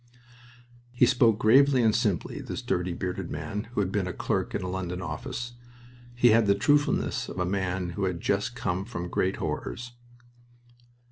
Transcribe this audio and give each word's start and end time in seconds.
He 0.91 1.05
spoke 1.05 1.37
gravely 1.37 1.83
and 1.83 1.95
simply, 1.95 2.41
this 2.41 2.63
dirty, 2.63 2.91
bearded 2.93 3.29
man, 3.29 3.65
who 3.73 3.81
had 3.81 3.91
been 3.91 4.07
a 4.07 4.13
clerk 4.13 4.55
in 4.55 4.63
a 4.63 4.67
London 4.67 4.99
office. 4.99 5.53
He 6.15 6.29
had 6.29 6.47
the 6.47 6.55
truthfulness 6.55 7.29
of 7.29 7.37
a 7.37 7.45
man 7.45 7.91
who 7.91 8.05
had 8.05 8.19
just 8.19 8.55
come 8.55 8.83
from 8.83 9.09
great 9.09 9.35
horrors. 9.35 9.91